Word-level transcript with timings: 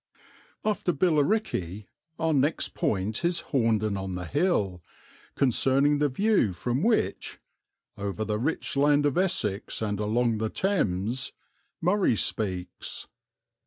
After 0.65 0.93
Billericay 0.93 1.85
our 2.17 2.33
next 2.33 2.69
point 2.73 3.23
is 3.23 3.43
Horndon 3.51 3.97
on 4.01 4.15
the 4.15 4.25
Hill, 4.25 4.81
concerning 5.35 5.99
the 5.99 6.09
view 6.09 6.53
from 6.53 6.81
which 6.81 7.37
"over 7.95 8.25
the 8.25 8.39
rich 8.39 8.75
land 8.75 9.05
of 9.05 9.15
Essex 9.15 9.79
and 9.79 9.99
along 9.99 10.39
the 10.39 10.49
Thames" 10.49 11.33
"Murray" 11.81 12.15
speaks. 12.15 13.05